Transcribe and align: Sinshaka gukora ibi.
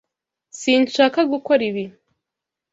Sinshaka 0.59 1.19
gukora 1.31 1.61
ibi. 1.69 1.85